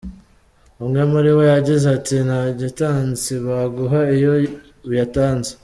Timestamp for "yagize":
1.53-1.85